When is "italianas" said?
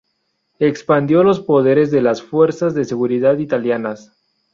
3.37-4.15